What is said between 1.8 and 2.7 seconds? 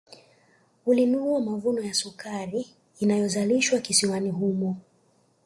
ya sukari